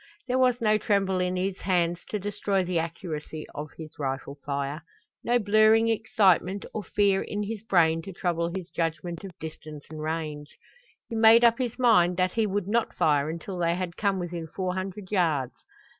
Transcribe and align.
There 0.27 0.39
was 0.39 0.59
no 0.61 0.79
tremble 0.79 1.19
in 1.19 1.35
his 1.35 1.59
hands 1.59 2.03
to 2.09 2.17
destroy 2.17 2.63
the 2.63 2.79
accuracy 2.79 3.45
of 3.53 3.69
his 3.77 3.99
rifle 3.99 4.33
fire, 4.43 4.81
no 5.23 5.37
blurring 5.37 5.89
excitement 5.89 6.65
or 6.73 6.83
fear 6.83 7.21
in 7.21 7.43
his 7.43 7.61
brain 7.61 8.01
to 8.01 8.11
trouble 8.11 8.51
his 8.51 8.71
judgment 8.71 9.23
of 9.23 9.37
distance 9.37 9.85
and 9.91 10.01
range. 10.01 10.57
He 11.07 11.13
made 11.15 11.43
up 11.43 11.59
his 11.59 11.77
mind 11.77 12.17
that 12.17 12.31
he 12.31 12.47
would 12.47 12.67
not 12.67 12.95
fire 12.95 13.29
until 13.29 13.59
they 13.59 13.75
had 13.75 13.95
come 13.95 14.17
within 14.17 14.47
four 14.47 14.73
hundred 14.73 15.11
yards. 15.11 15.53